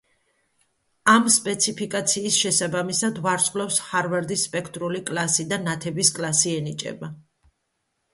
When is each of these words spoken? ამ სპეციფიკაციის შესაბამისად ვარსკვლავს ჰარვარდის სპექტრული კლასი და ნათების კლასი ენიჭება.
ამ 1.11 1.25
სპეციფიკაციის 1.33 2.39
შესაბამისად 2.45 3.19
ვარსკვლავს 3.25 3.77
ჰარვარდის 3.89 4.45
სპექტრული 4.49 5.03
კლასი 5.11 5.45
და 5.53 5.61
ნათების 5.67 6.11
კლასი 6.17 6.55
ენიჭება. 6.63 7.11